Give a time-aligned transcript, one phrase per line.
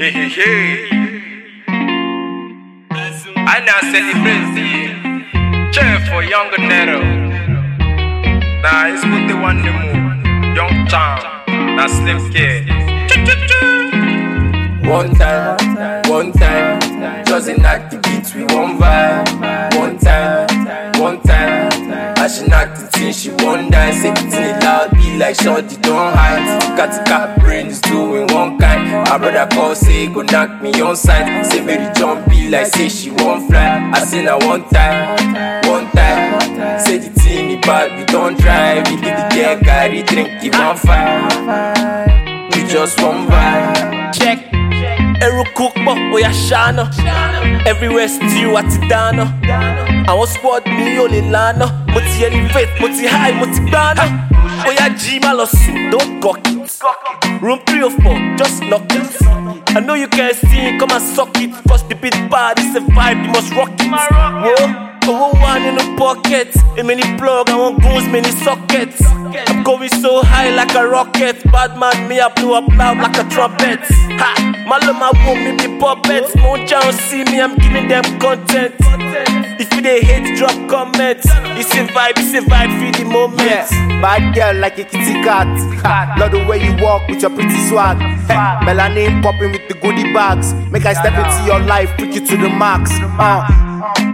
[0.00, 0.88] Hey, hey, hey.
[3.36, 7.00] I now celebrate the chair for younger Nero.
[8.62, 10.56] Nah, it's what they want to move.
[10.56, 11.20] Young Chan,
[11.76, 12.66] now Slim Kid.
[14.88, 16.80] One time, one time,
[17.26, 19.76] just enact the beat with one vibe.
[19.76, 21.70] One time, one time,
[22.16, 24.02] I should the she won't dance.
[24.02, 26.76] Say the loud, be like shorty, don't hide.
[26.76, 28.90] Got the cat brain is doing one kind.
[29.08, 31.44] My brother call, say go knock me on sight.
[31.46, 33.90] Say Mary jump be like say she won't fly.
[33.94, 36.78] I say now one time, one time.
[36.80, 38.86] Say the thing me bad, we don't drive.
[38.88, 42.54] We leave the girl carry drink, give one five.
[42.54, 44.12] We just one vibe.
[44.14, 44.49] check.
[45.60, 46.84] Pọ̀ oya ṣáná.
[47.70, 49.24] Everywhere still àti dáná.
[50.10, 51.66] Àwọn squad mi ò lè lánà.
[51.92, 54.04] Mo elevate, mo high, mo ti gbaná.
[54.68, 55.32] Oya jí má
[55.90, 56.82] don't gawk it.
[57.42, 59.04] Room 304, just lock it.
[59.76, 61.50] I know you can't see, come and suck it.
[61.68, 63.90] First the beat bad, it's a vibe, you must rock it.
[63.90, 64.89] Whoa.
[65.08, 68.94] Owó wà nínú pocket, èmi ní plug, àwọn goons mi ní socket.
[69.48, 73.18] I'm going so high like a rocket, bad man me I blow up loud like
[73.18, 73.80] a trumpet.
[74.18, 74.34] Ha!
[74.66, 78.74] Má lọ máa wo mi bí puppet, mo ń see me, I'm giving them content.
[79.58, 81.26] If you they hate, drop comments.
[81.58, 83.40] It's a vibe, it's a vibe, feel the moment.
[83.42, 83.66] Yeah,
[84.00, 85.46] bad girl like a kitty cat.
[85.84, 87.98] Ha, Love the way you walk with your pretty swag.
[88.28, 90.54] Hey, melanin popping with the goodie bags.
[90.70, 92.90] Make I step into your life, put you to the max.
[93.18, 93.44] Uh,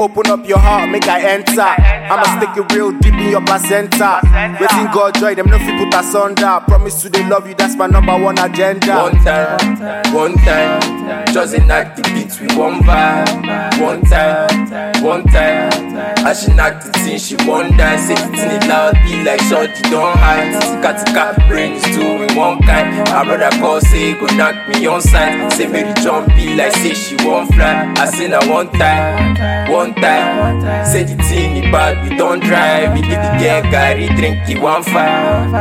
[0.00, 1.60] open up your heart, make I enter.
[1.60, 4.20] I'ma stick it real deep in your placenta.
[4.60, 6.60] Waiting God joy, them no fit put us under.
[6.66, 8.94] Promise to they love you, that's my number one agenda.
[8.96, 13.80] One time, one time, just enact the beat with one vibe.
[13.80, 14.48] One time,
[15.04, 15.70] one time,
[16.24, 18.08] I should knock the thing she won't dance.
[18.08, 20.56] Say the thing it loud, be like shorty, don't hide.
[20.56, 22.96] Tika tika, brain is doing one kind.
[23.12, 25.52] My brother call, say go knock me on sight.
[25.52, 27.92] Say Mary John be like say she won't fly.
[27.98, 30.86] I say now one time, one time.
[30.86, 32.94] Say the thing me bad, we don't drive.
[32.94, 35.52] We leave the girl carry drink, it one five.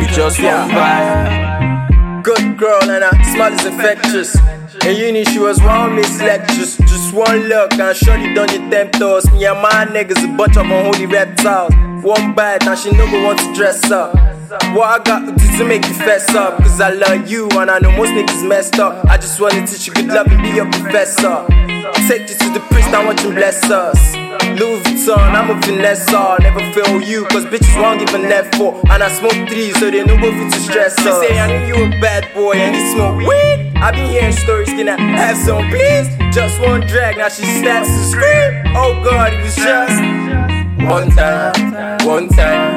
[0.00, 2.22] We just one vibe.
[2.24, 4.36] Good girl and her smile is infectious.
[4.84, 6.76] In uni, she was one miss lectures.
[6.76, 9.30] Just one look and shorty done you tempt us.
[9.30, 11.72] Me and my niggas a bunch of unholy reptiles.
[12.04, 14.31] One bite and she no go want to dress up.
[14.52, 16.58] What I got to do to make you fess up?
[16.58, 19.02] Cause I love you and I know most niggas messed up.
[19.06, 21.46] I just wanna teach you good love and be your professor.
[22.06, 24.14] Take you to the priest, I want you to bless us.
[24.60, 28.78] Louis Vuitton, I'm a finesse Never fail you, cause bitches won't give an F for.
[28.90, 31.22] And I smoke three, so they know what to stress us.
[31.22, 33.72] She say, I knew you a bad boy and you smoke weed.
[33.76, 36.08] I been hearing stories, can I have some please?
[36.34, 38.76] Just one drag, now she starts to scream.
[38.76, 39.96] Oh god, it was just.
[40.82, 42.74] One time, one time,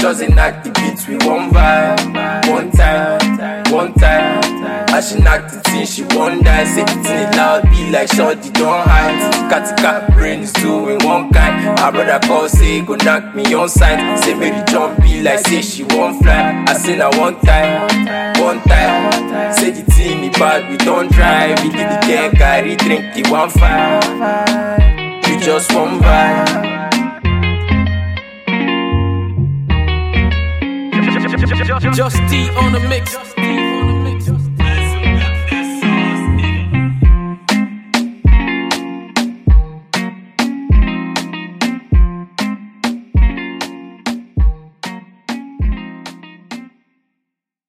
[0.00, 2.48] just enact the beat with one vibe.
[2.48, 4.40] One time, one time,
[4.94, 6.70] I should knock the thing she won't dance.
[6.70, 9.18] Say the thing loud, be like shorty, don't hide.
[9.32, 11.64] Tika tika, brain is doing one kind.
[11.76, 14.18] My brother call, say go knock me on sight.
[14.20, 16.64] Say Mary jump, be like say she won't fly.
[16.66, 17.88] I say now one time,
[18.40, 21.58] one time, say the thing me bad, we don't drive.
[21.62, 24.02] We leave the girl carry drink, it one five.
[25.28, 26.57] We just one vibe.
[31.80, 33.47] Just D on the mix.